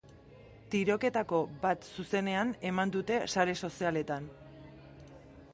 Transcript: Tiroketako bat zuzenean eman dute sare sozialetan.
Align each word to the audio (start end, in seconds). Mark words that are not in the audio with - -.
Tiroketako 0.75 1.41
bat 1.67 1.85
zuzenean 1.95 2.55
eman 2.71 2.97
dute 2.97 3.21
sare 3.37 3.55
sozialetan. 3.69 4.31